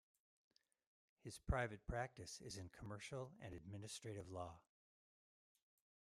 [1.23, 4.57] His private practice is in commercial and administrative law.